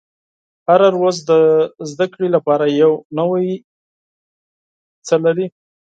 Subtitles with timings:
[0.67, 1.31] •هره ورځ د
[1.91, 3.47] زده کړې لپاره یو نوی
[5.07, 5.47] څه لري.